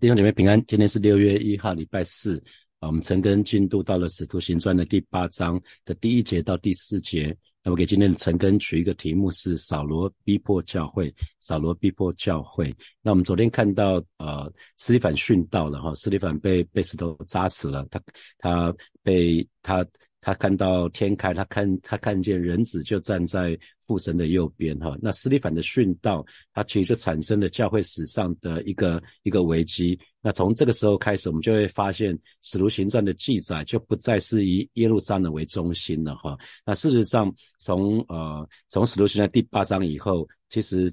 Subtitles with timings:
[0.00, 2.42] 弟兄姐妹平安，今天是六月一号，礼拜四
[2.78, 2.88] 啊。
[2.88, 7.36] 我们陈根进度到了《使徒行传》的第八章的第一节到第四节。
[7.62, 11.14] 那么给今天的陈根取一个题目是“扫罗逼迫教会”。
[11.38, 12.74] 扫罗逼迫教会。
[13.02, 18.00] 那我们昨天看到呃，斯蒂凡殉道了哈，斯蒂凡被被石头扎死了，他
[18.38, 19.86] 他被他。
[20.22, 23.58] 他看到天开，他看他看见人子就站在
[23.90, 24.96] 父神的右边，哈。
[25.02, 29.98] 那斯蒂凡的殉道，它其实就产生了教会史上的一个一个危机。
[30.22, 36.38] 那从这个时候开始，我们就会发现使徒行传的记载就不再是以耶路撒冷为中心了，哈。
[36.64, 40.88] 那事实上，从呃从使徒行传第八章以后，其实。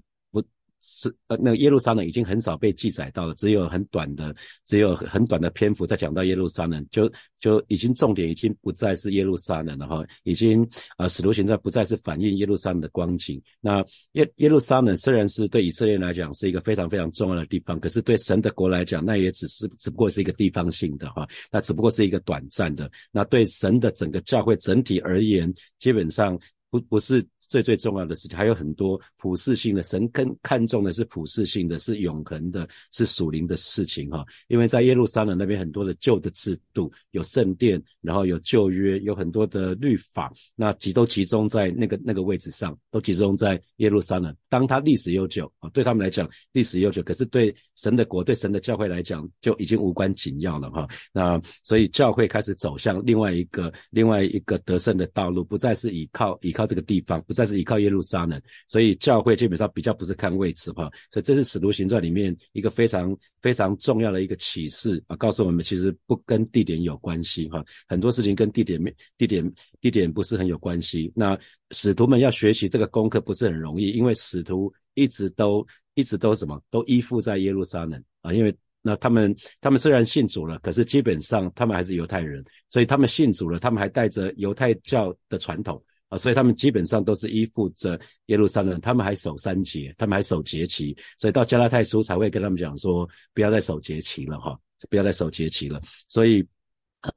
[0.90, 4.34] 是呃，那个耶路撒冷已经很少被记载到了，只有很短的，
[4.66, 10.66] 只有很短的篇幅在讲到耶路撒冷，就就已经重点已经不再是耶路撒冷了哈，已经
[10.98, 13.42] 呃使徒行传不再是反映耶路撒冷的光景。
[13.60, 22.90] 那耶耶路撒冷虽然是对以色列来讲是一个非常非常重要的地方，可是对神的国来讲，那也只是只不过是一个地方性的哈，那只不过是一个短暂的。
[23.12, 26.40] 那对神的整个教会整体而言，基本上
[26.72, 27.22] 不不是。
[27.48, 34.26] 最最重要的事情还有很多普世性的，神更看重的是普世性的，是永恒的，是属灵的事情哈。
[34.48, 44.36] 因为在耶路撒冷那边很多的旧的制度，有圣殿，然后有旧约，有很多的律法，那集都集中在那个那个位置上，都集中在耶路撒冷。
[44.50, 50.86] 当它历史悠久啊，对他们来讲历史悠久，可是对神的国、对神的教会来讲就已经无关紧要了哈。
[51.14, 57.38] 那所以教会开始走向另外一个另外一个得胜的道路，不再是依靠依靠这个地方，不。
[57.38, 71.14] 再是依靠耶路撒冷，所以教会基本上比较不是看位置哈，所以这是使徒行传里面一个非常非常重要的一个启示啊，告诉我们其实不跟地点有关系哈，很多事情跟地点没地点地点不是很有关系。
[71.16, 71.38] 那
[71.70, 78.04] 使徒们要学习这个功课不是很容易，因为使徒一直都一直都什么都依附在耶路撒冷。
[78.22, 85.82] 啊，因为那他们他们虽然信主了，可是基本上他们还是犹太人，所以他们信主了，他们还带着犹太教的传统。
[86.10, 94.58] 啊，所以他们基本上都是依附着耶路撒冷，他们还守三节，他们还守节期，所以到加拉太书才会跟他们讲说，不要再守节期了哈，
[94.90, 95.82] 不要再守节期了。
[96.08, 96.42] 所以，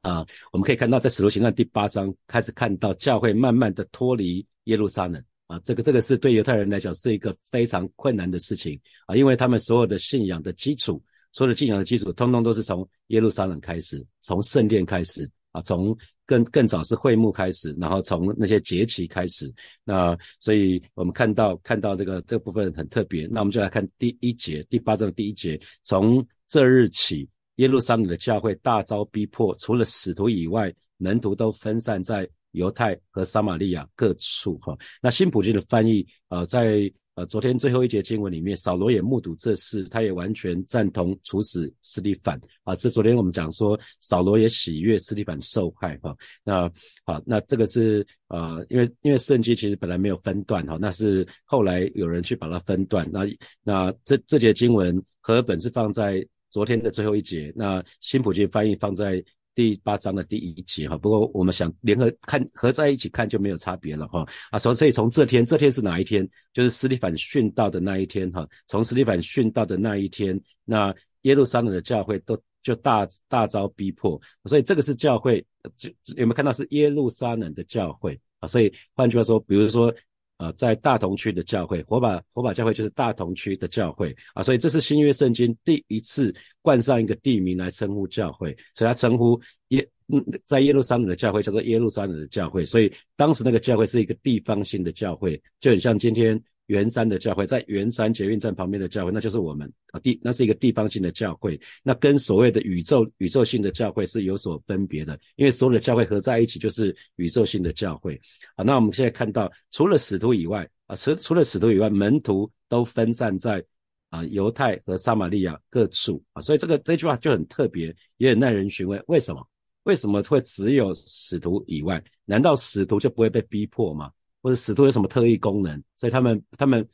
[0.00, 5.22] 啊，我们可以看到在使徒行传第八章开始看到教会慢慢的脱离耶路撒冷。
[5.50, 11.03] 啊，这个这个是对犹太人来讲是一个非常困难的事情啊，因为他们所有的信仰的基础，
[11.33, 15.28] 所有的信仰的基础，通通都是从耶路撒冷开始，从圣殿开始。
[15.53, 19.53] 啊，从更更早是会幕开始，然后从那些节期开始，
[19.83, 23.27] 那所以我们看到看到这个这部分很特别。
[23.27, 34.59] 那我们就来看第一节第八章的第一节，从这日起，耶路撒冷的教会大遭逼迫，除了使徒以外，门徒都分散在犹太和撒玛利亚各处。
[34.59, 36.93] 哈，那新普京的翻译，呃，在。
[37.16, 42.75] 呃，昨天最后一节经文里面，扫罗也目睹这事，他也完全赞同处死斯蒂凡啊。
[42.77, 46.16] 这昨天我们讲说，扫罗也喜悦斯蒂凡受害哈。
[46.44, 46.71] 那
[47.05, 53.06] 好，那这个是呃，因为因为圣经其实本来没有分段哈，那是后来有人去把它分段。
[53.12, 53.27] 那
[53.65, 59.22] 那这这节经文和本是放在昨天的最后一节，那新普京翻译放在。
[59.60, 66.26] 第八章的第一节哈，不过我们想联合看合在一起看就没有差别了哈啊，所以从这天，这天是哪一天？
[66.54, 68.49] 就是斯蒂凡殉道的那一天哈。
[68.66, 75.44] 从斯蒂凡殉道的那一天，那耶路撒冷的教会都就大大遭逼迫，所以这个是教会，
[75.76, 78.49] 就有没有看到是耶路撒冷的教会啊？
[78.49, 79.94] 所以换句话说，比如说。
[80.41, 96.43] 啊，在大同区的教会，火把火把教会就是大同区的教会啊，所以这是新约圣经第一次冠上一个地名来称呼教会，所以他称呼耶嗯，在耶路撒冷的教会叫做耶路撒冷的教会，所以当时那个教会是一个地方性的教会，就很像今天。
[96.70, 108.19] 圆山的教会在圆山捷运站旁边的教会，那就是我们啊地，那是一个地方性的教会，那跟所谓的宇宙宇宙性的教会是有所分别的，因为所有的教会合在一起就是宇宙性的教会。
[108.56, 113.64] 好，那我们现在看到，除了使徒以外啊，除除了使徒以外，门徒都分散在
[114.10, 119.02] 啊犹太和撒玛利亚各处啊，所以这个这句话就很特别，也很耐人寻味。
[119.08, 119.44] 为什么？
[119.84, 122.00] 为什么会只有使徒以外？
[122.25, 124.12] 难道使徒就不会被逼迫吗？
[124.42, 126.87] 或者使徒有什么特异功能，所以他们他们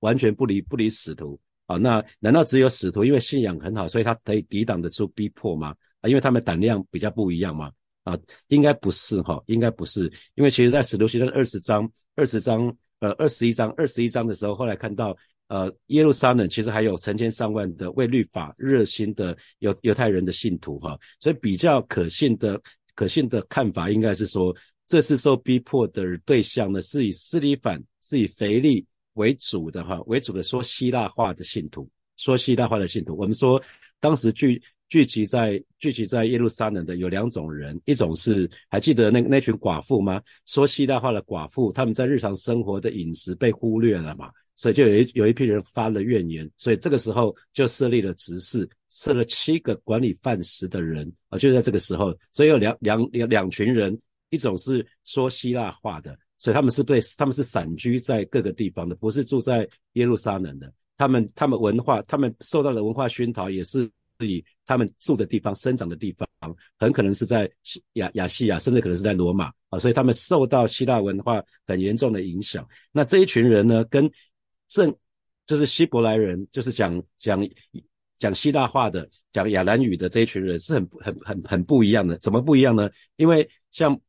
[0.00, 1.76] 完全不理不理使徒啊？
[1.76, 5.74] 那难道只有使徒因为信仰很好，所以他可以抵挡得住逼迫吗？
[6.00, 7.70] 啊，因为他们胆量比较不一样嘛？
[8.04, 8.18] 啊，
[8.48, 15.16] 应该不是哈，应该不是，因为其实在使徒行传二十章二十章呃二十一章二十一章的时候，后来看到
[15.48, 22.60] 呃耶路撒冷其实还有成千上万的为律法热心的犹犹太人的信徒哈，所以比较可信的
[22.94, 24.54] 可信的看法应该是说。
[24.86, 28.84] 这次受逼迫的对象呢，是以斯里凡，是以腓力
[29.14, 33.16] 为主的哈，为主的说希腊话的信徒，说希腊话的信徒。
[33.16, 33.62] 我们说
[33.98, 40.20] 当时聚聚集在聚集在耶路撒冷的有两种人，一种是还记得那那群寡妇吗？
[40.46, 53.98] 说希腊话的寡妇，他们在日常生活的饮食被忽略了嘛，所以就有一有一批人发了怨言，所以这个时候就设立了执事，设了七个管理饭食的人啊，就在这个时候，所以有两两两两群人，
[54.34, 63.90] 一种是说希腊话的，所以他们是被他们是散居在各个地方的，不是住在耶路撒冷的，他们他们文化，他们受到的文化熏陶也是。
[64.20, 66.26] 以他们住的地方、生长的地方，
[66.78, 67.50] 很可能是在
[67.94, 72.66] 亚亚细亚，甚至可能是在罗马啊，所以他们受到希腊文化很严重的影响。
[72.92, 74.08] 那这一群人呢，跟
[74.68, 74.94] 正
[75.46, 77.46] 就是希伯来人，就是讲讲
[78.16, 82.16] 讲希腊话的、讲亚兰语的这一群人，是很很很很不一样的。
[82.18, 82.88] 怎么不一样呢？
[83.16, 84.00] 因为像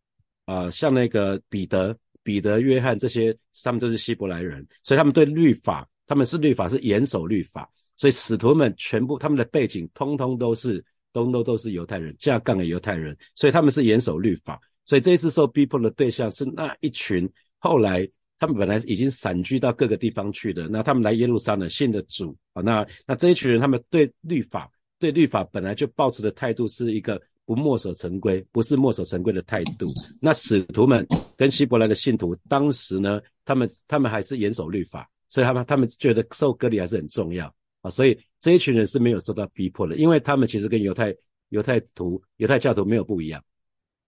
[0.45, 7.69] 啊，像那个彼得、彼得、约翰这些，他们都是希伯来人，所以他们对律法，他们是律法是严守律法。
[7.97, 10.83] 所以使徒们全部他们的背景通通都是，
[11.13, 14.59] 通通都是犹太人，架杠的犹太人，所以他们是严守律法。
[14.85, 17.27] 所以这一次受逼迫的对象是那一群
[17.57, 18.07] 后来
[18.37, 24.69] 他们本来已经散居到各个地方去的，那他们来耶路撒冷信的主啊，那那这一群人他们对律法
[24.99, 29.85] 对律法本来就抱持的态度是一个不墨守成规，不是墨守成规的态度。
[30.19, 31.05] 那使徒们
[31.37, 37.53] 跟希伯来的信徒当时呢，他们他们还是严守律法，所以他们他们觉得受割礼还是很重要。
[37.81, 41.15] 啊，所以这一群人是没有受到逼迫的，因为他们其实跟犹太
[41.49, 43.43] 犹太徒、犹太教徒没有不一样，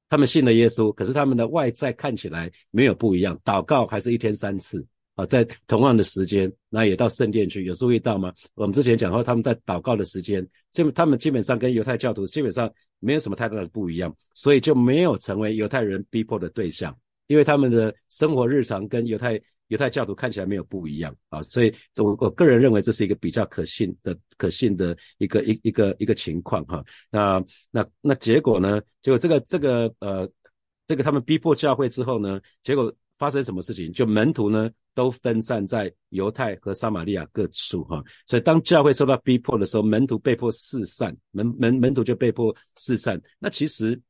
[0.09, 8.33] 他们信了耶稣，可是他们的外在看起来没有不一样，祷告还是一天三次啊，在同样的时间，那也到圣殿去，有注意到吗？
[8.55, 12.67] 我们之前讲过，他们在祷告的时间，基他们基本上跟犹太教徒基本上
[12.99, 16.97] 没有什么太大的不一样，所以就没有成为犹太人逼迫的对象，
[17.27, 19.41] 因为他们的生活日常跟犹太。
[19.69, 26.81] 犹太教徒看起来没有不一样啊，所以我我个人认为这是一个比较可信的、可信的一个一一个一个情况哈。
[27.11, 28.81] 那那那结果呢？
[29.01, 30.25] 结果这个这个呃，
[30.87, 33.91] 这个他们逼迫教会之后呢，结果发生什么事情？
[33.91, 38.03] 就门徒呢都分散在犹太和撒玛利亚各处哈。
[38.25, 43.21] 所以当教会受到逼迫的时候，门徒被迫四散，门门门徒就被迫四散。
[43.37, 44.01] 那其实。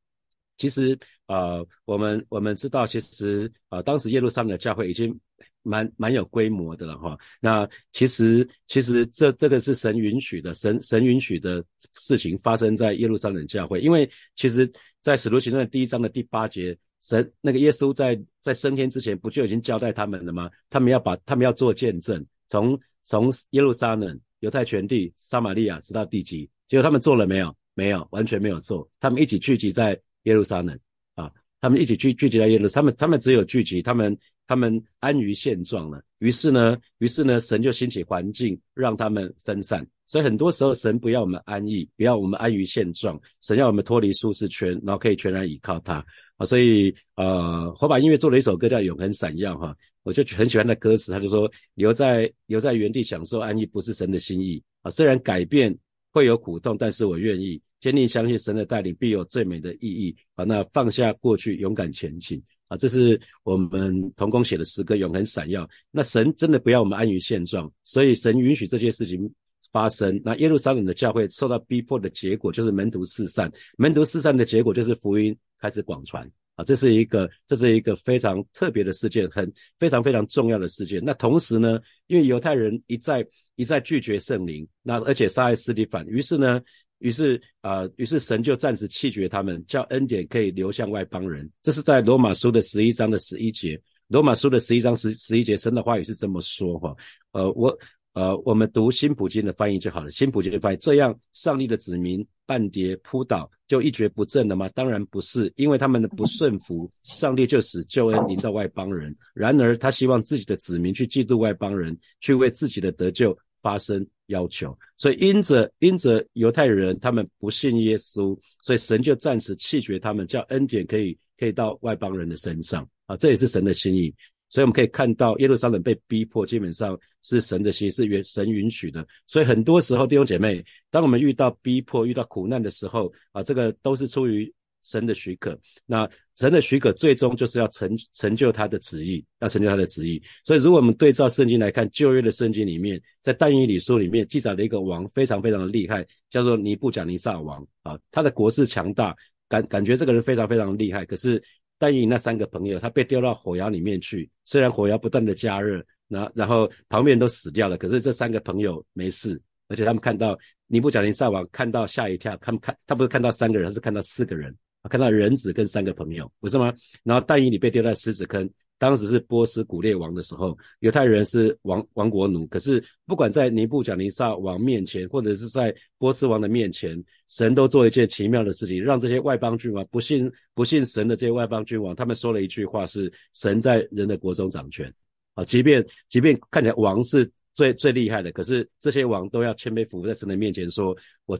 [0.60, 0.98] 其实，
[1.28, 5.16] 呃，我们我们知道，其实，呃，当时耶路撒冷教会已经
[5.62, 7.16] 蛮蛮有规模的了哈。
[7.38, 11.64] 那其实，其实这这个是神允许的，神神允许的
[11.94, 13.78] 事情发生在耶路撒冷教会。
[13.80, 14.68] 因为其实，
[15.00, 20.50] 在使徒行传第一章的第八节，神那个耶稣在在升天之前，不就已经交代他们了吗？
[20.70, 26.48] 他们要把他们要做见证，从从耶路撒冷、犹太全地、撒玛利亚直到地极。
[26.66, 27.54] 结果他们做了没有？
[27.74, 28.88] 没有，完全没有做。
[28.98, 30.00] 他们一起聚集在。
[30.24, 30.78] 耶路撒冷
[31.14, 34.14] 啊，他们一起聚聚集在耶路撒，他们他们只有聚集，他们
[34.48, 36.02] 他们安于现状了。
[36.18, 39.86] 于是呢，于是呢，神就兴起环境，让他们分散。
[40.06, 46.04] 所以很多时候，神不要我们安逸，不要我们安于现状，神要我们脱离舒适圈，然后可以全然依靠他
[46.36, 46.44] 啊。
[46.44, 54.90] 所以呃，火把音乐做了一首歌叫《永恒闪耀》哈，我就很喜欢那歌词，他就说留在留在原地享受安逸不是神的心意啊。
[54.90, 55.76] 虽然改变
[56.10, 57.60] 会有苦痛，但是我愿意。
[57.80, 60.42] 坚定相信神的带领必有最美的意义啊！
[60.42, 62.76] 那放下过去，勇敢前进啊！
[62.76, 65.64] 这是我们童工写的诗歌《永恒闪耀》。
[65.90, 69.28] 那神真的不要我们安于现状，所以神允许这些事情
[69.72, 70.20] 发生。
[70.24, 73.50] 那耶路撒冷的教会受到逼迫的结果，就是门徒四散。
[73.76, 76.64] 门徒四散的结果，就是福音开始广传啊！
[76.64, 81.02] 这是一个，这是一个非常特别的事件，很非常非常重要的事件。
[81.02, 83.26] 那同时呢，因为犹太人一再
[83.56, 86.60] 一再拒绝圣灵，那而且杀害斯蒂凡，于是呢。
[86.98, 91.48] 于是啊，于是神就暂时弃绝他们，叫恩典可以流向外邦人。
[91.62, 93.80] 这是在罗马书的十一章的十一节。
[94.08, 96.96] 罗马书的十一章十十一节，神的话语是这么说哈。
[97.32, 97.78] 呃，我
[98.14, 100.10] 呃，我们读新普京的翻译就好了。
[100.10, 104.68] 新普京的翻译，这样上帝的子民半跌扑倒，就一蹶不振了吗？
[104.70, 109.14] 当然不是，因为他们的不顺服，上帝就使救恩临到外邦人。
[109.34, 114.04] 然而他希望自己的子民去嫉妒外邦人，去为自己的得救发声。
[114.28, 124.14] 要求，所以因着因着犹太人他们不信耶稣，所以神就暂时弃绝他们，叫恩典可以可以到外邦人的身上啊，这也是神的心意。
[124.50, 129.06] 所以我们可以看到耶路撒冷被逼迫，基本上是神的心，是允神允许的。
[129.26, 134.50] 所以很多时候弟兄姐妹，当我们遇到逼迫、遇到苦难的时候啊，这个都是出于。
[134.88, 140.22] 神的许可，那神的许可最终就是要成成就他的旨意，要成就他的旨意。
[140.44, 147.98] 所以，如果我们对照圣经来看，旧约的圣经里面，在但以理书里面记载了一个王，非常非常的厉害，叫做尼布甲尼撒王啊。
[148.10, 149.14] 他的国势强大，
[149.48, 151.04] 感感觉这个人非常非常的厉害。
[151.04, 151.42] 可是
[151.78, 164.54] 但以那三个朋友，他被丢到火窑里面去，虽然火窑不断的加热，那然后旁边都死掉了，可是这三个朋友没事而且他们看到尼布甲尼撒王看到吓一跳，他们看他不是看到三个人，他是看到四个人，
[164.88, 166.72] 看到人子跟三个朋友，不是吗？
[167.04, 168.48] 然后但以你被丢在狮子坑。
[168.80, 172.46] 当时是波斯古列王的时候，犹太人是王王国奴。
[172.46, 184.94] 可是不管在尼布甲尼撒王面前，或者是在波斯王的面前，神都做一件奇妙的事情，让这些外邦君王不信不信神的这些外邦君王，他们说了一句话：是神在人的国中掌权。
[185.34, 191.36] 啊，即便即便看起来王是最最厉害的，可是这些王都要谦卑服在神的面前，说我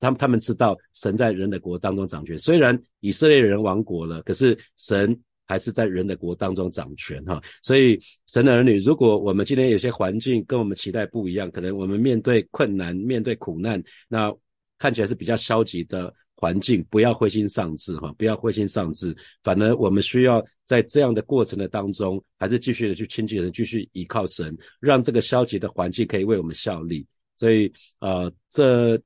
[0.00, 2.38] 他们他们知道神在人的国当中掌权。
[2.38, 5.18] 虽然以色列人亡国了，可是神。
[5.48, 14.34] 还是在人的国当中掌权哈，所以神的儿女，如果我们今天有些环境跟我们期待不一样，可能我们面对困难、面对苦难，那
[14.76, 27.06] 看起来是比较消极的环境，不要灰心丧志哈，不要灰心丧志，反而我们需要在这样的过程的当中，还是继续的去亲近神，继续依靠神，让这个消极的环境可以为我们效力。
[27.36, 29.00] 所以呃，这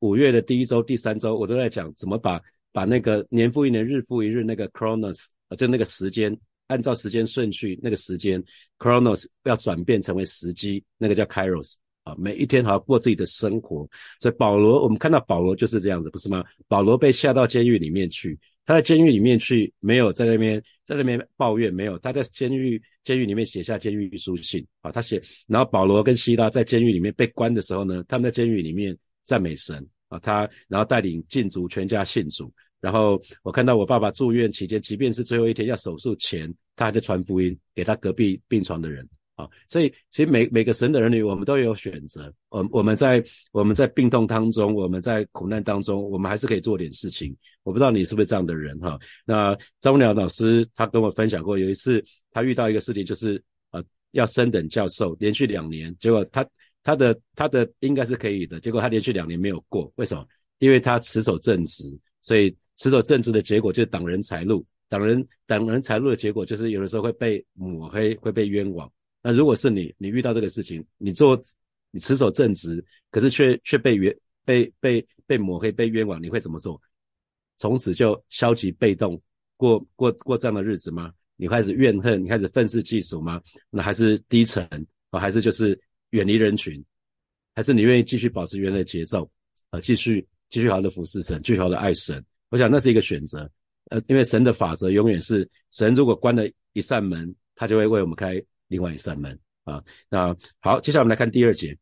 [0.00, 2.40] 五月的第一周、第三周，我都在讲怎么把
[2.72, 5.28] 把那个年复一年、日复一日那个 Chronos。
[5.56, 8.38] 就那个时间，按照时间顺序，那个时间
[8.78, 11.72] ，chronos 要转变成为时机，那个叫 kairos
[12.04, 12.14] 啊。
[12.18, 13.88] 每一天好像过自己的生活，
[14.20, 16.44] 所以保罗，我们看到保罗就是这样子，不是吗？
[16.68, 24.92] 保罗被下到监狱里面去，他在监狱里面去，没有在那边在那边抱怨，没有，他在监狱监狱里面写下监狱书信啊。
[24.92, 28.94] 他写，然后保罗跟希拉在监狱里面被关的时候呢，他们在监狱里面
[29.28, 32.50] 赞美神啊，他然后带领禁足全家信主。
[32.80, 39.46] 然后我看到我爸爸住院期间，即便是最后一天要手术前，他还在传福音给他隔壁病床的人啊。
[39.68, 42.32] 所以其实每每个神的儿女，我们都有选择。
[42.48, 47.36] 我我们在我们在病痛当中，我们在苦难当中，我们还是可以做点事情。
[47.64, 48.98] 我不知道你是不是这样的人哈。
[49.26, 53.42] 那张鸟老师他跟我分享过，有一次他遇到一个事情，就是
[53.72, 56.48] 呃要升等教授，连续两年，结果他
[56.88, 60.26] 他的他的应该是可以的，结果他连续两年没有过，为什么？
[60.58, 61.84] 因为他持守正直，
[62.22, 62.56] 所以。
[62.80, 68.88] 持守正直的结果就是挡人财路，挡人挡人财路的结果就是有的时候会被抹黑，会被冤枉。
[69.20, 71.36] 那如果是你，你遇到这个事情，你做
[71.90, 76.80] 你持守正直，可是却却被冤被被被抹黑、被冤枉，你会怎么做？
[77.56, 79.20] 从此就消极被动
[79.56, 81.12] 过过过这样的日子吗？
[81.34, 83.42] 你开始怨恨，你开始愤世嫉俗吗？
[83.70, 84.64] 那还是低沉
[85.10, 85.18] 啊？
[85.18, 85.76] 还是就是
[86.10, 86.84] 远离人群？
[87.54, 89.28] 还是你愿意继续保持原来的节奏
[89.70, 89.80] 啊？
[89.80, 92.24] 继续继续好好的服侍神，继续好好的爱神？
[92.50, 93.50] 我想那是一个选择，
[93.90, 99.82] 呃，因为神的法则永远是，神如果关了一扇门，他就会为我们开另外一扇门啊。
[100.08, 101.76] 那好，接下来我们来看第二节，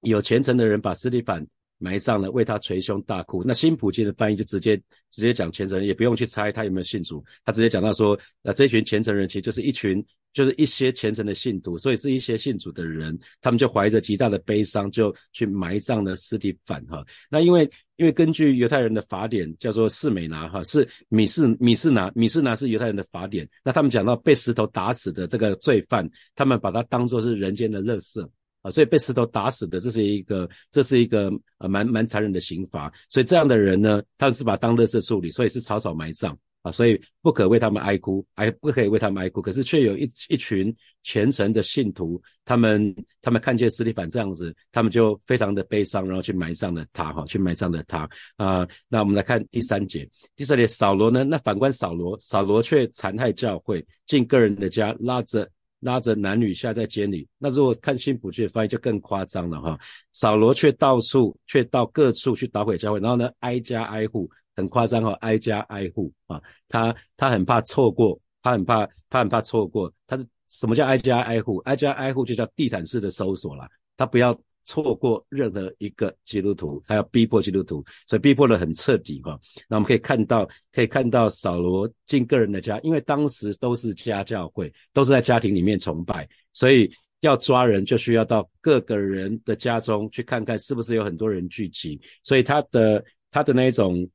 [0.00, 1.46] 有虔诚的人把斯蒂凡
[1.76, 3.44] 埋葬了，为他捶胸大哭。
[3.44, 4.74] 那新普京的翻译就直接
[5.10, 10.02] 直接讲虔诚，也不用去猜他有没有信主，他直接讲到说，那这群虔诚人其实就是一群。
[10.32, 17.04] 就是一些虔诚的信徒，所以是一些信主的人，他们就怀着极大的悲伤，就去埋葬了尸体反哈。
[17.28, 23.48] 那因为因为根据犹太人的法典叫做士美拿哈，是米士米士拿米士拿是犹太人的法典。
[23.64, 28.30] 那他们讲到被石头打死的这个罪犯，他们把它当作是人间的乐色
[28.62, 32.92] 啊，所以被石头打死的这是一个这是一个呃蛮蛮残忍的刑罚。
[33.08, 36.38] 所以这样的人呢，他们是把当乐色处理，所以是草草埋葬。
[36.62, 39.40] 啊，所以不可为他们哀哭，哀不可以为他们哀哭。
[39.40, 48.06] 可是却有一一群虔诚的信徒，他们他们看见斯蒂凡这样子，他们就非常的悲伤，然后去埋葬了他，哈，去埋葬了他。
[48.36, 51.24] 啊，那我们来看第三节，第三节扫罗呢？
[51.24, 55.50] 那反观扫罗，扫罗却残害教会，进个人的家，拉着
[55.80, 57.26] 拉着男女下在监里。
[57.38, 59.78] 那如果看新普的翻译就更夸张了，哈，
[60.12, 64.30] 扫罗却到处却到各处去捣毁教会，然后呢，挨家挨户。
[64.60, 71.58] 很夸张哈，挨家挨户啊，他他很怕错过，他很怕他很怕错过，他是什么叫挨家挨户？
[71.64, 79.38] 挨家挨户就叫地毯式的搜索了，他不要错过任何一个基督徒，他要逼迫基督徒，所以逼迫的很彻底哈。
[79.68, 86.90] 那我们可以看到，可以看到扫罗进个人的家，因为当时都是家教会，都是在家庭里面崇拜，所以
[87.20, 94.08] 要抓人就需要到各个人的家中去看看是不是有很多人聚集，所以他的他的那一种。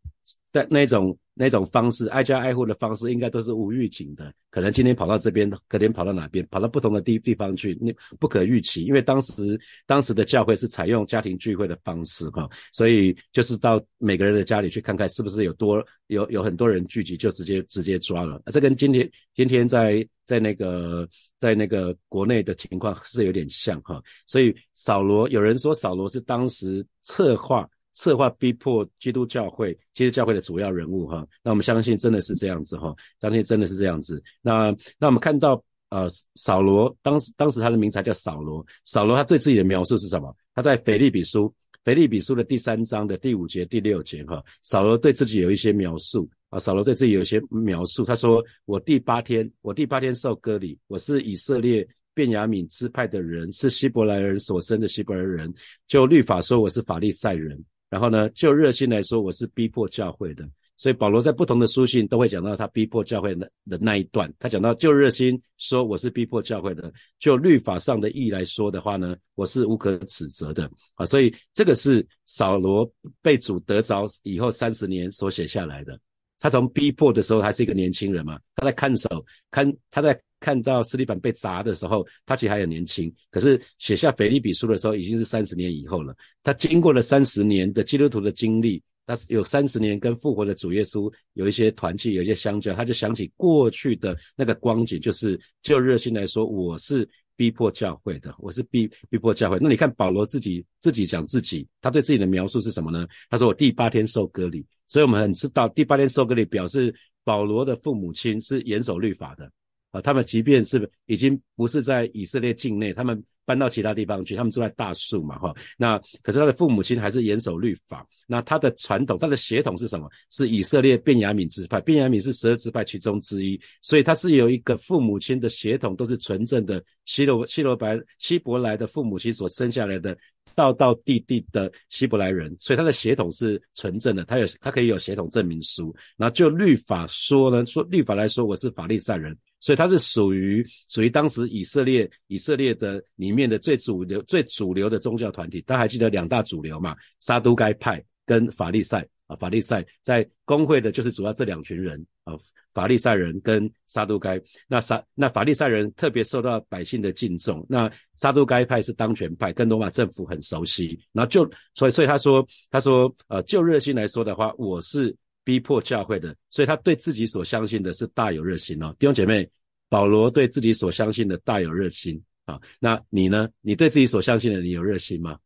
[0.56, 4.34] 在那种那种方式，挨家挨户的方式，应该都是无预警的。
[4.50, 8.86] 可能今天跑到这边，隔天跑到哪边，跑到不同的地地方去，那不可预期。
[8.86, 18.42] 因为当时当时的教会是采用家庭聚会的方式，哈，所以就是到每个人的家里去看看，是不是有多有有很多人聚集，就直接直接抓了。
[18.46, 21.06] 这跟今天今天在在那个
[21.38, 24.02] 在那个国内的情况是有点像，哈。
[24.26, 27.70] 所以扫罗有人说扫罗是当时策划。
[27.96, 34.22] 策划逼迫基督教会，基督教会的主要人物哈，那我们相信真的是这样子哈，相信真的是这样子。
[34.42, 38.66] 那那我们看到呃，扫罗当时当时他的名才叫扫罗。
[38.84, 40.36] 扫罗他对自己的描述是什么？
[40.54, 46.60] 他在腓利比书腓利比书的第三章的第五节第六节哈，扫罗对自己有一些描述啊。
[46.60, 55.54] 扫罗对自己有一些描述，他说：“我第八天，我第八天受割礼，我是以色列便雅悯支派的人，是希伯来人所生的希伯来人。
[55.88, 57.64] 就律法说，我是法利赛人。
[57.96, 64.30] 然后呢，就热心来说，我是逼迫教会的。”所以保罗在不同的书信都会讲到他逼迫教会的的那一段。
[64.38, 71.06] 他讲到就热心说我是逼迫教会的，就律法上的义来说的话呢，我是无可指责的啊。
[71.06, 75.98] 所以这个是扫罗被主得着以后三十年所写下来的。
[76.38, 83.12] 他从逼迫的时候还是一个年轻人嘛，他在看守看他在看到斯利板被砸的时候，他其实还很年轻。
[83.32, 86.16] 可是写下腓立比书的时候已经是三十年以后了。
[86.44, 88.84] 他经过了三十年的基督徒的经历。
[89.08, 99.60] 他有三十年跟复活的主耶稣有一些团契，有一些相交，他就想起过去的那个光景，就是就热心来说，我是逼迫教会的，我是逼逼迫教会。
[99.62, 103.06] 那你看保罗自己自己讲自己，他对自己的描述是什么呢？
[103.30, 106.92] 他说我第八天受割礼，所以我们很知道第八天受割礼表示
[107.24, 109.52] 保罗的父母亲是严守律法的
[109.96, 113.24] 啊，他们即便是已经不是在以色列境内，他们。
[113.48, 115.54] 搬到其他地方去，他们住在大树嘛，哈。
[115.78, 118.04] 那可是他的父母亲还是严守律法。
[118.26, 120.10] 那他的传统，他的血统是什么？
[120.32, 121.80] 是以色列便雅悯支派。
[121.80, 130.18] 便雅悯是十二支派其中之一，所以他是有一个父母亲的血统都是纯正的希罗希罗白希伯来的父母亲所生下来的
[130.56, 134.24] 道道地地的希伯来人，所以他的血统是纯正的。
[134.26, 135.96] 他有他可以有血统证明书。
[136.18, 139.38] 那就律法说呢，说律法来说，我是法利赛人。
[139.60, 145.60] 所以他是属于属于当时以色列以色列的里面的最主流最主流的宗教团体。
[145.62, 146.96] 大家还记得两大主流嘛？
[147.20, 152.34] 撒都该派跟法利赛啊，法利赛在工会的就是主要这两群人啊，
[152.74, 154.42] 法利赛人跟撒都该。
[154.68, 161.00] 那撒那法利赛人特别受到百姓的敬重，那撒都该派是当权派，跟罗马政府很熟悉。
[161.12, 165.16] 然后就所以所以他说他说呃就热心来说的话，我是。
[165.46, 169.48] 逼迫教会的，所以他对自己所相信的是大有热心哦，弟兄姐妹，
[169.90, 172.60] 保罗对自己所相信的大有热心啊。
[172.80, 173.48] 那你呢？
[173.62, 175.38] 你对自己所相信的，你有热心吗？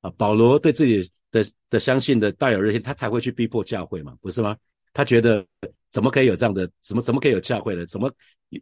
[0.00, 4.56] 啊，保罗对自己的的相信的大有热心，他才会去逼迫教会嘛，不是吗？
[4.92, 5.44] 他觉得
[5.90, 7.86] 怎么可以有这样的，怎么怎么可以有教会呢？
[7.86, 8.12] 怎么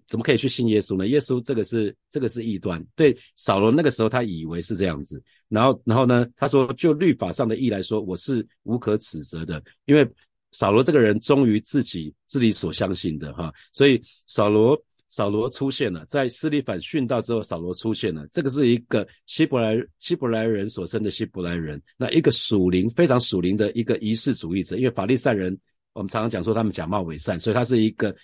[0.07, 1.07] 怎么可以去信耶稣呢？
[1.07, 2.85] 耶稣这个是这个是异端。
[2.95, 10.09] 对扫罗那个时候他以为是这样子，然后然后呢，他说就律法上的义来说，我是无可指责的，因为。
[10.53, 18.27] 扫罗这个人忠于自己自己所相信的哈，所以扫罗扫罗出现了，在斯利反殉道之后，扫罗出现了。
[18.31, 24.77] 这个是一个希伯来希伯来人所生的希伯来人，那一个属灵非常属灵的一个仪式主义者。
[24.77, 25.57] 因为法利赛人，
[25.93, 28.15] 我们常常讲说他们假冒伪善，所以他是一个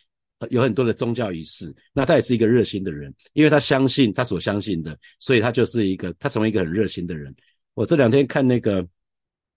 [0.51, 1.75] 有很多的宗教仪式。
[1.93, 7.35] 那他也是一个热心的人，因为他相信他所相信的，所以他就是一个他成为一个很热心的人。
[7.75, 8.87] 我这两天看那个。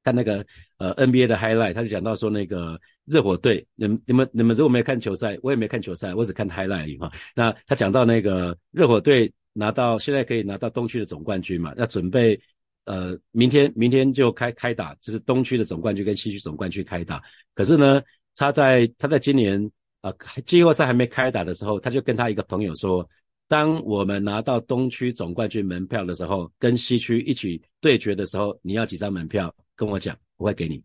[0.05, 0.45] 看那个
[0.77, 7.11] 呃 NBA 的 highlight，他就讲到说那个热火队，你们你们你们如果没有看球赛，我也没看球赛，我只看 highlight 而已哈。
[7.35, 12.39] 那他讲到那个热火队拿到现在可以拿到东区的总冠军嘛，要准备
[12.85, 17.19] 呃明天明天就开开打，就是东区的总冠军跟西区总冠军开打。
[17.55, 17.99] 可是呢，
[18.35, 19.59] 他在他在今年
[20.01, 20.13] 啊
[20.45, 23.09] 季后赛还没开打的时候，他就跟他一个朋友说，
[23.47, 29.51] 当我们拿到东区总冠军门票的时候，跟西区一起对决的时候，你要几张门票？
[29.75, 30.83] 跟我讲，我会给你。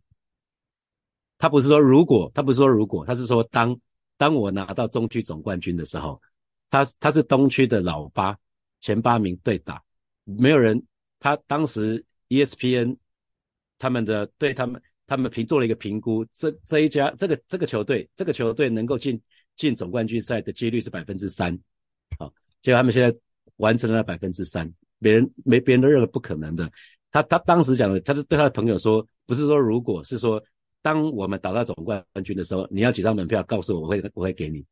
[1.39, 3.79] 他不是说如果，他不是说如果，他是说当
[4.17, 6.21] 当我拿到中区总冠军的时候，
[6.69, 8.37] 他他是东区的老八，
[8.81, 9.83] 前八名对打，
[10.25, 10.83] 没有人。
[11.19, 12.97] 他当时 ESPN
[13.79, 19.21] 他们的对他们他们评做了一个评估，这这一家这个这个球队这个球队能够进
[19.55, 21.59] 进总冠军赛的几率是百分之三，
[22.19, 23.15] 好，结果他们现在
[23.57, 26.71] 完成了百分之三，别人没别人都认为不可能的。
[27.11, 30.43] 他他当时讲的，他是对他的朋友说，不是说如果是说，
[30.83, 34.65] 当我们打到总冠军的时候，你要几张门票，告诉我，我会我会给你。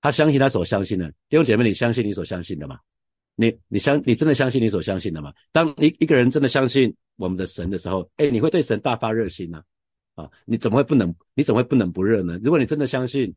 [0.00, 2.78] 他相信他所相信的，弟兄姐妹，你相信你所相信的吗？
[3.34, 5.32] 你你相你真的相信你所相信的吗？
[5.52, 9.62] 当一一个人真的相信我们的神的时候，哎，你会对神大发热心呢？
[10.14, 11.14] 啊，你怎么会不能？
[11.34, 12.38] 你怎么会不能不热呢？
[12.42, 13.34] 如果你真的相信，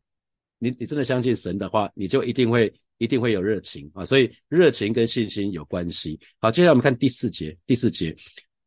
[0.58, 2.72] 你你真的相信神的话，你就一定会。
[3.00, 6.20] 一定会有热情啊，所以热情跟信心有关系。
[6.38, 7.56] 好，接下来我们看第四节。
[7.66, 8.14] 第四节，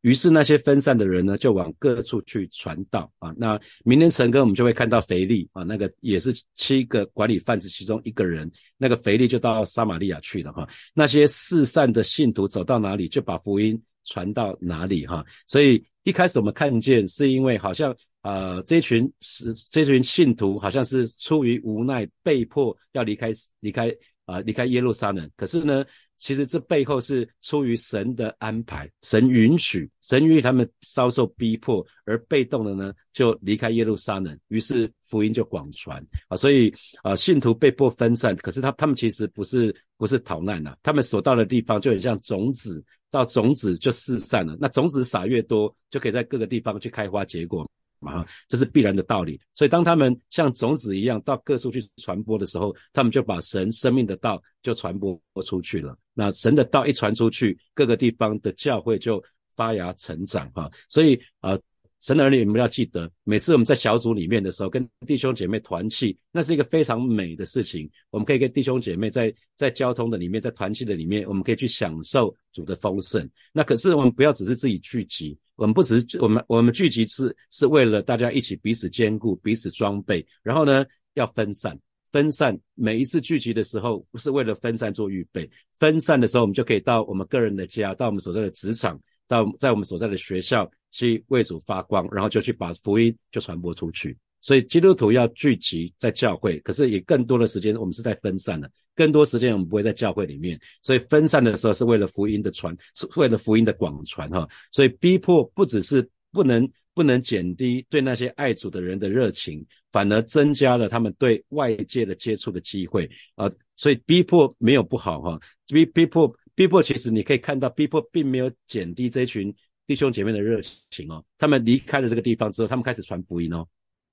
[0.02, 3.32] 于是那些分散的人呢，就往各处去传道啊。
[3.38, 10.68] 那明天晨更我们就会看到腓力啊，那个也是七个管理贩子其中一个人，那个腓力就到撒玛利亚去了哈。
[10.96, 15.24] 那些四散的信徒走到哪里，就把福音传到哪里哈。
[15.46, 17.96] 所以一开始我们看见，是因为好像。
[18.24, 23.94] 呃，这群是这群信徒，好像是出于无奈，被迫要离开离开
[24.26, 25.30] 啊离开耶路撒冷。
[25.36, 25.86] 可是呢，
[26.18, 36.38] 其实这背后是出于神的安排，神允许，神允许他们遭受逼迫，而被动的呢就离开耶路撒冷，于是福音就广传啊。
[36.38, 42.84] 所以啊，信徒被迫分散，可是他他们其实不是不是逃难呐，他们所到的地方就很像种子。
[43.14, 47.64] 到种子就四散了，那种子撒越多，就可以在各个地方去开花结果
[48.04, 49.40] 嘛，这是必然的道理。
[49.54, 55.98] 所以当他们像种子一样到各处去传播的时候，他们就把神生命的道就传播出去了。
[56.14, 59.24] 那神的道一传出去，各个地方的教会就
[59.56, 60.70] 发芽成长哈。
[60.90, 61.58] 所以啊。
[62.04, 67.90] 神的儿女，你们要记得，每次我们在小组里面的时候，跟弟兄姐妹团契，那是一个非常美的事情。
[68.10, 73.26] 我们可以跟弟兄姐妹在在交通的里面，在团契的里面，我们可以去享受主的丰盛。
[73.54, 80.28] 那可是我们不要只是自己聚集，我们不只是我们我们聚集是是为了大家一起彼此兼顾、彼此装备。
[80.42, 81.80] 然后呢，要分散，
[82.12, 82.60] 分散。
[82.76, 90.70] 每一次聚集的时候，不是为了分散做预备，分散的时候，我们就可以到我们个人的家，到我们所在的职场，到在我们所在的学校。
[90.94, 94.16] 去为主发光，然后就去把福音就传播出去。
[94.40, 100.60] 所以基督徒要聚集在教会，可是也更多的时间我们是在分散的，更多时间我们不会在教会里面。
[100.82, 104.48] 所以分散的时候是为了福音的传，是为了福音的广传哈。
[104.72, 113.50] 所以逼迫不只是不能不能减低对那些爱主的人的热情，反而增加了他们对外界的接触的机会啊。
[113.78, 119.56] 所以逼迫没有不好哈，逼逼迫逼迫其实你可以看到，逼迫并没有减低这群。
[119.86, 123.68] 弟兄姐妹的热情哦，他们离开了这个地方之后，他们开始传福音哦，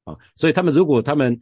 [0.04, 1.40] 啊，所以他们如果他们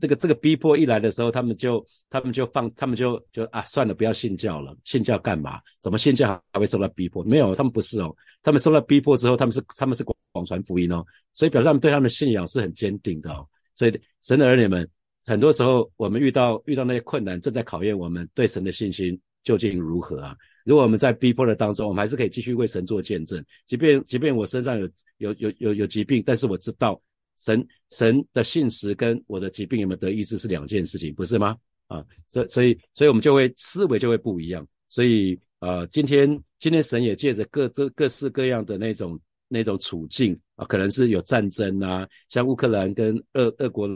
[0.00, 5.60] 这个这个逼迫一来的时候，他们就他们就放，他们就就啊算了，不要信教了，信教干嘛？
[5.82, 7.24] 怎么信教还会受到逼迫？
[7.24, 13.44] 没有，他们不是哦，他们受到逼迫之后，他们是他们是广广传福音哦，所以表示他们对他们的信仰是很坚定的哦。
[13.74, 14.88] 所以神的儿女们，
[15.26, 20.36] 很多时候我们遇到遇到那些困难，正在考验我们对神的信心究竟如何啊？
[20.66, 23.42] 如果我们在逼迫的当中，我们还是可以继续为神做见证。
[23.66, 27.00] 即便即便我身上有有有有有疾病，但是我知道
[27.38, 31.56] 神神的信实跟我的疾病有没有得医治是两件事情，不是吗？
[31.86, 34.68] 啊，所所以所以我们就会思维就会不一样。
[34.90, 36.28] 所以呃，今天
[36.60, 43.88] 今天神也借着各各各式各样的那种那种处境啊，可能是有战争啊，像乌克兰跟俄俄国。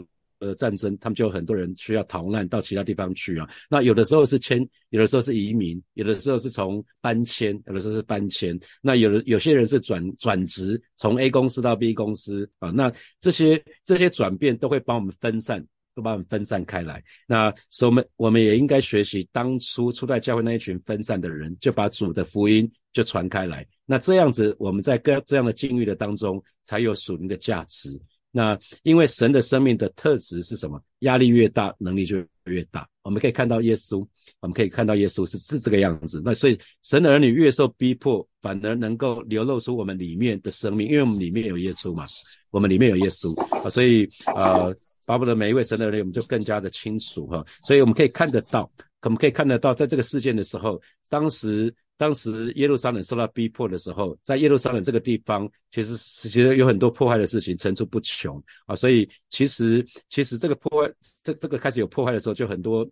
[0.43, 3.49] 呃，战争，他们就有很多人需要逃难到其他地方去啊。
[3.69, 8.59] 那有的时候是迁，有的时候是移民，有的时候是从搬迁，有的时候是搬迁。
[8.81, 12.71] 那有的有些人是转转职，从 A 公司到 B 公司啊。
[12.71, 17.01] 那这些这些转变都会帮我们分散，都把我们分散开来。
[17.25, 23.65] 那所以我们我们也应该学习当初初代教会那一群分散的人，就把主的福音就传开来。
[23.85, 27.97] 那这样子，我们在各这样的境遇的当中，才有属灵的价值。
[28.35, 30.81] 那因为神的生命的特质是什么？
[31.01, 32.87] 压力越大，能力就越大。
[33.03, 34.03] 我们可以看到耶稣，
[34.39, 36.19] 我们可以看到耶稣是是这个样子。
[36.25, 42.03] 那所以神的儿女越受逼迫，反而能够流露出我们里面的生命，因为我们里面有耶稣嘛，
[42.49, 47.45] 我们里面有耶稣啊，所以呃，巴不得每一位神的儿女，我们就更加的清楚哈。
[47.61, 48.71] 所以我们可以看得到，
[49.03, 51.71] 我们可以看得到，在这个事件的时候，当时。
[51.95, 58.75] 当时耶路撒冷受到逼迫的时候，在耶路撒冷这个地方，其实是其实有很多破坏的事情层出不穷啊。
[58.75, 62.85] 所以其实其实这个破坏，这这个开始有破坏的时候，就很多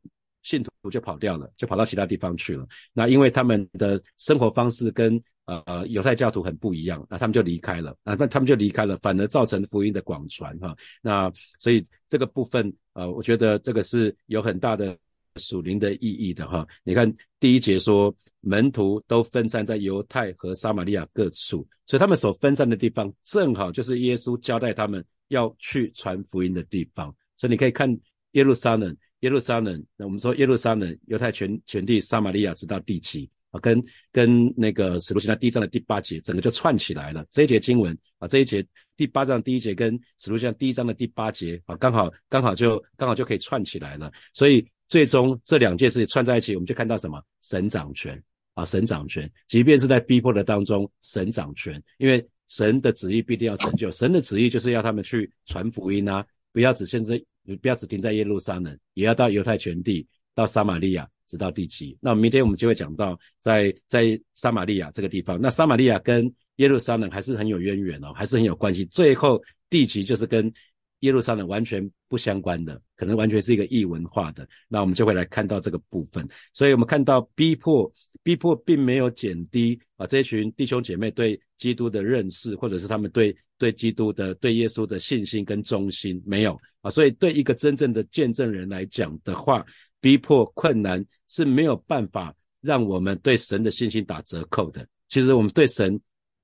[0.44, 2.66] 信徒就跑掉了，就跑到其他地方去了。
[2.94, 10.76] 那因为他们的生活方式跟呃犹太教徒很不一样，那他们就离开了啊，那他们就离开了，反而造成福音的广传哈。
[11.02, 14.96] 那所以这个部分呃，我觉得这个是有很大的。
[15.38, 27.16] 属灵的意义的哈，你看第一节说门徒都分散在犹太和撒玛利亚各处，所以他们所分散的地方正好就是耶稣交代他们要去传福音的地方。
[27.38, 27.90] 所以你可以看
[28.32, 37.26] 耶路撒冷，耶路撒冷，那我们说耶路撒冷，犹太全全地，撒玛利亚直到第七啊，跟跟那个使徒行传第一章的第八节，整个就串起来了。
[37.32, 38.66] 这一节经文啊，这一节
[38.98, 44.12] 第八章第一节跟使徒行传第一章的第八节啊，刚好刚好就刚好就可以串起来了。
[44.34, 44.68] 所以。
[44.92, 47.24] 最终这两件事情串在一起，我们就看到什么？
[47.40, 48.22] 神掌权
[48.56, 48.66] 啊！
[48.66, 53.90] 神掌权，即便是在逼迫的当中，神掌权，因为神的旨意必定要成就。
[53.92, 57.26] 神的旨意就是要他们去传福音啊，不要只限制，
[57.62, 61.98] 不要只停在耶路撒冷，也要到犹太全地，到撒玛利亚，直到地极。
[62.02, 68.84] 那明天我们就会讲到，在在撒玛利亚这个地方，那撒玛利亚跟耶路撒冷还是很有渊源哦，还是很有关系。
[68.88, 70.54] 最后地极就是跟。
[71.02, 76.28] 耶路撒冷完全不相关的，可能完全是一个异文化的，那我们就会来看到这个部分。
[76.54, 77.92] 所以，我们看到逼迫，
[78.24, 86.90] 逼迫并没有减低啊这群弟兄姐妹对基督的认识，或者是他们对对基督的、对耶稣的信心跟忠心，没有啊。
[86.90, 89.66] 所以，对一个真正的见证人来讲的话，
[90.00, 94.88] 逼迫、困难是没有办法让我们对神的信心打折扣的。
[95.10, 96.00] 其实我们对神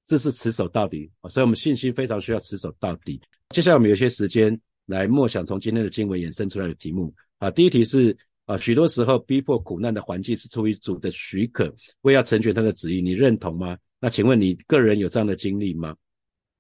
[0.06, 3.22] 这是持守到底所以我们信心非常需要持守到底。
[3.50, 7.50] 接下来我们有些时间来默想从今天的经文衍生出来的题目啊。
[7.50, 13.78] 第一题是啊，许多时候逼迫苦难的环境是出于主的许可，为要成全他的旨意，你认同吗？
[14.00, 15.96] 那请问你个人有这样的经历吗？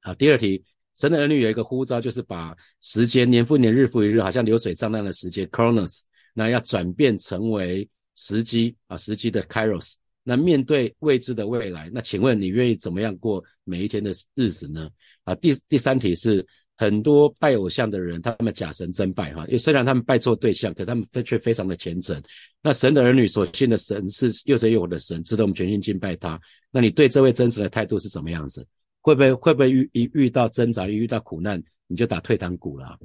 [0.02, 0.64] 好，第二题。
[0.96, 6.02] 神的儿女有一个呼召，就是把时间年复年、日复一日，好像流水账那样的时间 （chronos），
[6.34, 9.94] 那要转变成为时机啊，时机的 kairos。
[10.24, 14.90] 那面对未知的未来，那请问你愿意怎么样过每一天的日子呢？
[15.24, 16.44] 啊，第第三题是
[16.78, 22.22] 很多拜偶像的人，他们假神真拜哈，因为虽然他们拜错对象，可他们却非常的虔诚。
[22.62, 26.40] 那神的儿女所信的神是又真又活的神，值得我们全心敬拜他。
[26.70, 28.66] 那你对这位真实的态度是怎么样子？
[29.02, 32.98] 会不会会不会遇一遇到挣扎，一遇到苦难，你就打退堂鼓了？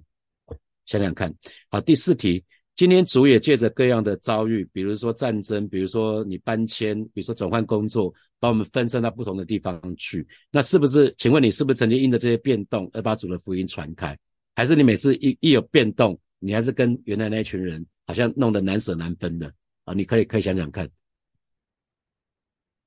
[0.85, 1.33] 想想看。
[1.71, 10.27] 好，第四题，今天主也借着各样的遭遇，比如说战争，比如说你搬迁，比如说转换工作，把我们分散到不同的地方去。
[10.51, 11.15] 那是不是？
[11.19, 14.19] 请问你是不是曾经因着这些变动而把主的福音传开？
[14.55, 19.53] 还是你每次一一有变动，你还是跟原来那群人好像弄得难舍难分的？
[19.85, 20.89] 啊，你可以可以想想看。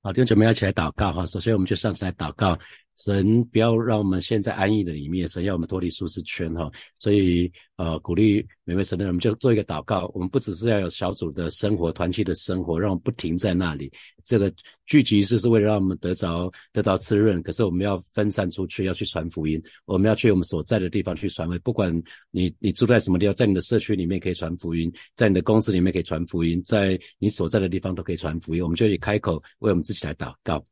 [0.01, 1.25] 好，弟兄姐妹要起来祷告哈。
[1.27, 2.57] 首先，我们就上次来祷告。
[2.97, 6.71] 神不要让我们陷在安逸的里面，神要我们脱离舒适圈哈。
[6.97, 10.09] 所以呃，鼓励每位神的人，我们就做一个祷告。
[10.13, 13.91] 我们不只是要有小组的生活、团契的生活，让我们不停在那里。
[14.23, 14.51] 这个
[14.85, 17.43] 聚集是是为了让我们得着得到滋润。
[17.43, 19.61] 可是我们要分散出去，要去传福音。
[19.85, 21.59] 我们要去我们所在的地方去传福音。
[21.65, 21.93] 不管
[22.31, 28.63] 你你住在什么地方，在你的社区里面可以传福音，在你的公司里面可以传福音，在你所在的地方都可以传福音。
[28.63, 30.65] 我们就以开口为我们自己来祷告，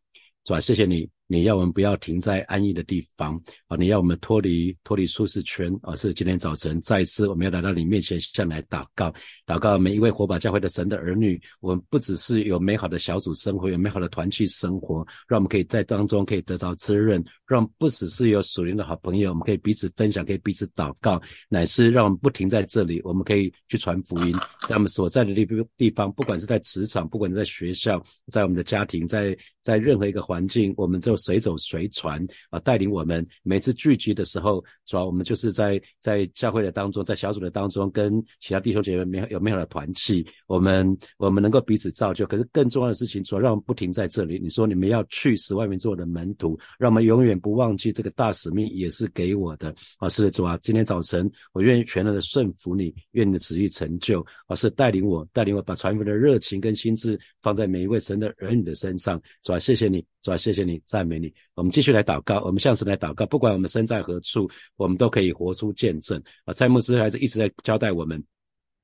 [0.45, 0.59] 是吧？
[0.61, 1.09] 谢谢你。
[1.27, 3.77] 你要我们不要停在安逸的地方啊！
[3.77, 5.95] 你要我们脱离脱离舒适圈啊！
[5.95, 9.13] 是今天早晨再一次我们要来到你面前，向来祷告，
[9.45, 11.41] 祷告每一位火把教会的神的儿女。
[11.61, 24.35] 我们不只是有美好的小组生活，有美好的团契生活，让我们可以在当中可以得到滋润，让不只是有属灵的好朋友，我们可以彼此分享，可以彼此祷告，乃是让我们不停在这里，我们可以去传福音，
[24.67, 42.25] 在我们所在的地地方，不管是在职场，不管是在学校，在我们的家庭，在在任何一个环境，我们这就随走随传啊，带领我们每次聚集的时候，主要我们就是在在教会的当中，在小组的当中，跟其他弟兄姐妹没有有美好的团契，我们我们能够彼此造就。
[42.25, 44.39] 可是更重要的事情，主要让我们不停在这里。
[44.39, 50.09] 你说你们要去使外面做的门徒，让我们永远不忘记这个大使命，也是给我的啊。
[50.09, 59.21] 是的，主啊，今天早晨我愿意全然的顺服你，愿你的旨意成就啊，是带领我，带领我把传福的热情跟心智放在每一位神的儿女的身上。
[59.43, 60.03] 主啊，谢谢你。
[60.23, 61.33] 主啊，谢谢你，在美你。
[61.55, 63.25] 我们继续来祷告，我们向神来祷告。
[63.25, 66.53] 不管我们身在何处，我们都可以活出见证啊。
[66.53, 68.23] 蔡牧师还是一直在交代我们，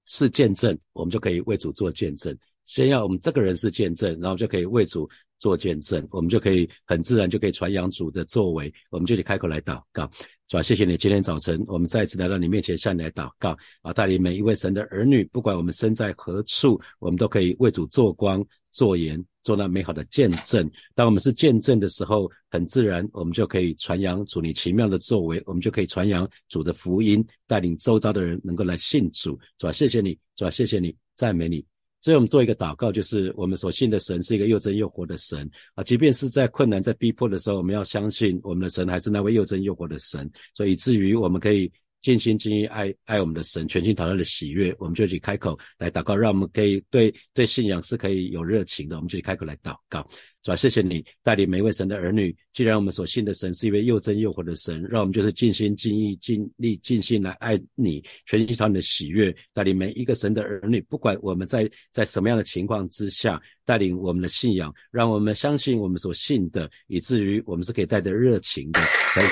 [0.05, 2.37] 是见证，我们就可以为主做见证。
[2.65, 8.71] 先要我们这个人是见证，然后就可以为主做见证，我们就可以很自然就可以传扬主的作为。
[8.91, 10.09] 我们就得开口来祷告。
[10.47, 18.45] 主啊，谢谢你，今天早晨我们再次来到你面前，向你来祷告啊，带领每一位神的儿女，不管我们身在何处，我们都可以为主做光。
[18.71, 29.39] 做言做那美好的见证，当我们是见证的时候，很自然，我们就可以传扬主你奇妙的作为，我们就可以传扬主的福音，带领周遭的人能够来信主。
[29.57, 31.65] 主啊，谢谢你，主啊，谢谢你，赞美你。
[31.99, 41.71] 所以我们做一个祷告，就是我们所信的神是一个又真又活的神啊，即便是在困难、在逼迫的时候，我们要相信我们的神还是那位又真又活的神，所以以至于我们可以。
[42.01, 50.05] 尽心尽意爱爱我们的神，全心讨他的喜悦，我们就去开口来祷告，让我们可以对对信仰是可以有热情的，我们就去开口来祷告。
[50.41, 52.33] 主啊，谢谢你带领每一位神的儿女。
[52.53, 59.35] 既然我们所信的神是一位又真又活的神，让我们就是尽心尽意尽力尽心来爱你，全心讨你的喜悦。
[59.53, 68.79] 带领每一个神的儿女，不管我们在在什么样的情况之下，带领我们的信仰，让我们相信我们所信的，以至于我们是可以带着热情的，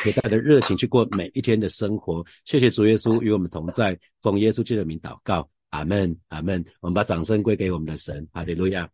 [0.04, 2.24] 可以带着热情去过每一天的生活。
[2.46, 6.64] 谢谢主耶稣与我们同在，奉耶稣基督的名祷告，阿门，阿门。
[6.82, 8.88] 我们把掌声归给我们的神，哈利路亚。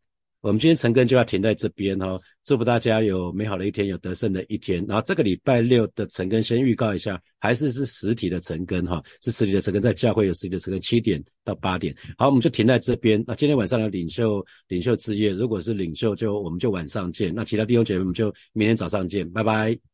[0.44, 4.86] 我们今天晨更就要停在这边哦，祝福大家有美好的一天，有得胜的一天。
[4.86, 11.96] 然后这个礼拜六的晨更先预告一下，还是是实体的晨更哈，是实体的晨更，在教会有实体的晨更，七点到八点。
[12.18, 13.24] 好，我们就停在这边。
[13.26, 19.93] 那今天晚上的领袖领袖之夜，如果是领袖就我们就晚上见，那其他弟兄姐妹我们就明天早上见，拜拜。